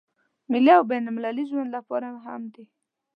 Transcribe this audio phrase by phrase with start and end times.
[0.51, 2.63] ملي او بين المللي ژوند لپاره هم دی.